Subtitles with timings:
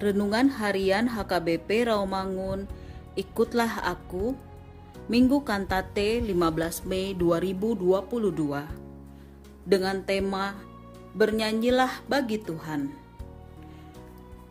[0.00, 2.64] Renungan Harian HKBP Rawamangun
[3.20, 4.32] Ikutlah Aku
[5.12, 8.08] Minggu Kantate 15 Mei 2022
[9.68, 10.56] dengan tema
[11.12, 12.88] Bernyanyilah bagi Tuhan.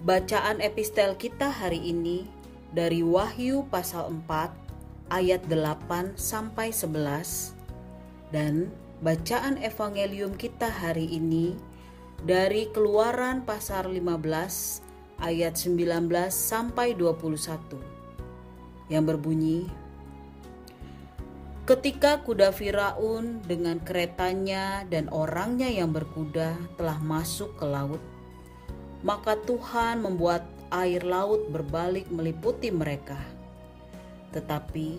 [0.06, 2.30] Bacaan epistel kita hari ini
[2.70, 4.54] dari Wahyu pasal 4
[5.10, 7.58] ayat 8 sampai 11
[8.30, 8.70] dan
[9.02, 11.58] bacaan evangelium kita hari ini
[12.22, 14.89] dari Keluaran pasal 15
[15.20, 19.70] ayat 19 sampai 21 yang berbunyi
[21.70, 28.02] Ketika kuda Firaun dengan keretanya dan orangnya yang berkuda telah masuk ke laut,
[29.06, 33.22] maka Tuhan membuat air laut berbalik meliputi mereka.
[34.34, 34.98] Tetapi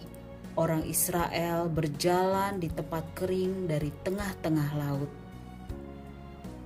[0.55, 5.11] orang Israel berjalan di tempat kering dari tengah-tengah laut.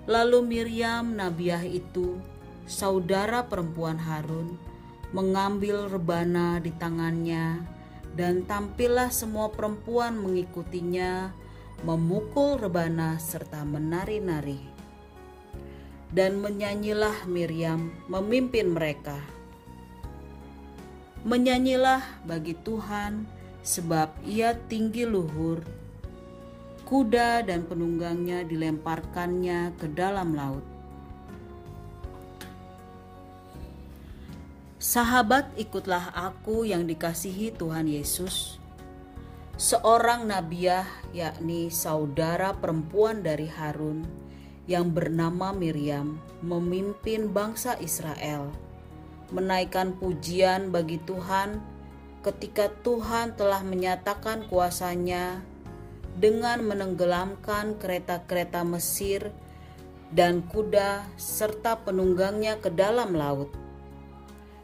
[0.04, 2.20] Lalu Miriam nabiah itu
[2.64, 4.56] saudara perempuan Harun,
[5.12, 7.60] mengambil rebana di tangannya,
[8.16, 11.28] dan tampillah semua perempuan mengikutinya,
[11.84, 14.72] memukul rebana serta menari-nari.
[16.14, 19.18] Dan menyanyilah Miriam memimpin mereka.
[21.26, 23.26] Menyanyilah bagi Tuhan,
[23.66, 25.60] sebab ia tinggi luhur.
[26.86, 30.73] Kuda dan penunggangnya dilemparkannya ke dalam laut
[34.84, 38.60] Sahabat, ikutlah aku yang dikasihi Tuhan Yesus.
[39.56, 40.84] Seorang nabiah,
[41.16, 44.04] yakni saudara perempuan dari Harun,
[44.68, 48.52] yang bernama Miriam, memimpin bangsa Israel,
[49.32, 51.64] menaikkan pujian bagi Tuhan
[52.20, 55.40] ketika Tuhan telah menyatakan kuasanya
[56.20, 59.32] dengan menenggelamkan kereta-kereta Mesir
[60.12, 63.63] dan kuda serta penunggangnya ke dalam laut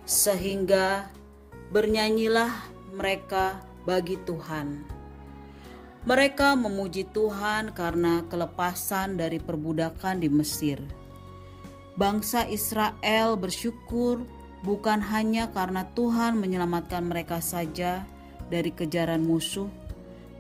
[0.05, 1.09] sehingga
[1.71, 2.51] bernyanyilah
[2.95, 4.85] mereka bagi Tuhan.
[6.01, 10.81] Mereka memuji Tuhan karena kelepasan dari perbudakan di Mesir.
[12.01, 14.25] Bangsa Israel bersyukur
[14.65, 18.09] bukan hanya karena Tuhan menyelamatkan mereka saja
[18.49, 19.69] dari kejaran musuh,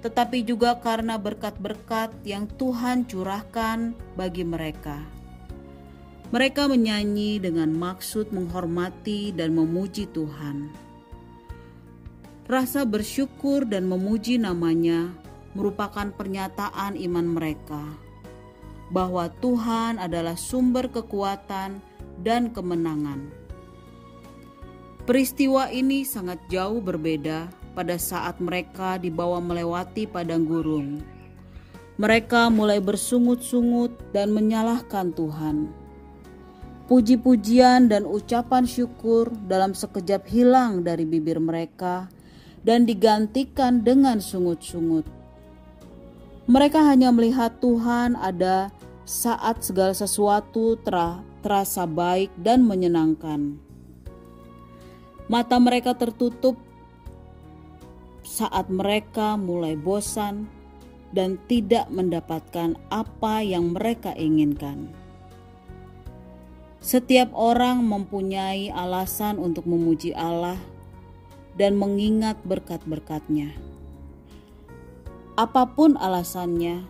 [0.00, 5.19] tetapi juga karena berkat-berkat yang Tuhan curahkan bagi mereka.
[6.30, 10.70] Mereka menyanyi dengan maksud menghormati dan memuji Tuhan.
[12.46, 15.10] Rasa bersyukur dan memuji namanya
[15.58, 17.82] merupakan pernyataan iman mereka
[18.94, 21.82] bahwa Tuhan adalah sumber kekuatan
[22.22, 23.26] dan kemenangan.
[25.10, 31.02] Peristiwa ini sangat jauh berbeda pada saat mereka dibawa melewati padang gurun.
[31.98, 35.79] Mereka mulai bersungut-sungut dan menyalahkan Tuhan
[36.90, 42.10] Puji-pujian dan ucapan syukur dalam sekejap hilang dari bibir mereka
[42.66, 45.06] dan digantikan dengan sungut-sungut.
[46.50, 48.74] Mereka hanya melihat Tuhan ada
[49.06, 50.74] saat segala sesuatu
[51.46, 53.54] terasa baik dan menyenangkan.
[55.30, 56.58] Mata mereka tertutup
[58.26, 60.50] saat mereka mulai bosan
[61.14, 64.99] dan tidak mendapatkan apa yang mereka inginkan.
[66.80, 70.56] Setiap orang mempunyai alasan untuk memuji Allah
[71.52, 73.52] dan mengingat berkat-berkatnya.
[75.36, 76.80] Apa pun alasannya,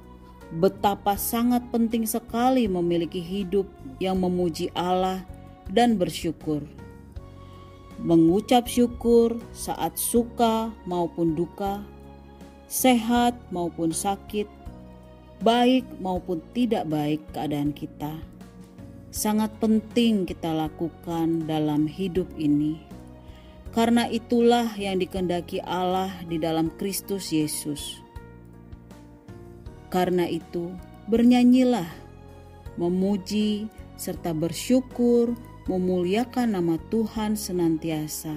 [0.62, 3.66] betapa sangat penting sekali memiliki hidup
[3.98, 5.26] yang memuji Allah
[5.66, 6.62] dan bersyukur.
[7.98, 11.82] Mengucap syukur saat suka maupun duka,
[12.70, 14.46] sehat maupun sakit,
[15.42, 18.14] baik maupun tidak baik keadaan kita
[19.10, 22.78] sangat penting kita lakukan dalam hidup ini.
[23.70, 28.02] Karena itulah yang dikendaki Allah di dalam Kristus Yesus.
[29.90, 30.74] Karena itu,
[31.06, 31.86] bernyanyilah,
[32.78, 35.34] memuji, serta bersyukur,
[35.70, 38.34] memuliakan nama Tuhan senantiasa.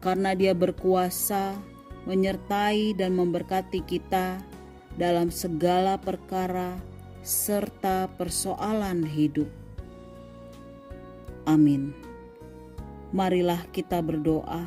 [0.00, 1.56] Karena Dia berkuasa,
[2.08, 4.40] menyertai dan memberkati kita
[4.96, 6.76] dalam segala perkara
[7.22, 9.61] serta persoalan hidup.
[11.46, 11.94] Amin.
[13.12, 14.64] Marilah kita berdoa.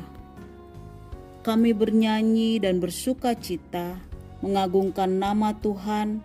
[1.42, 3.98] Kami bernyanyi dan bersuka cita
[4.42, 6.20] mengagungkan nama Tuhan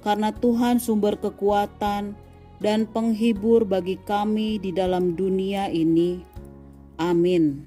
[0.00, 2.16] karena Tuhan sumber kekuatan
[2.60, 6.22] dan penghibur bagi kami di dalam dunia ini.
[7.00, 7.64] Amin.